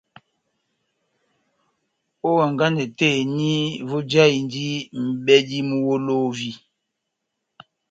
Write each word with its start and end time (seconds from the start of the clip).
Ó 2.29 2.31
hanganɛ 2.43 2.83
tɛ́h 2.97 3.15
eni 3.21 3.49
vojahindi 3.89 4.65
mʼbladi 5.05 5.57
muholovi. 5.69 6.51